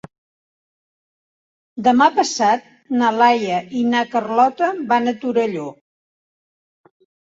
Demà 1.87 2.07
passat 2.15 2.65
na 3.01 3.11
Laia 3.19 3.59
i 3.83 3.87
na 3.93 4.03
Carlota 4.15 4.71
van 4.93 5.13
a 5.13 5.15
Torelló. 5.27 5.69